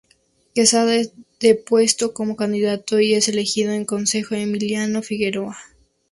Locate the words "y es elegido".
2.99-3.71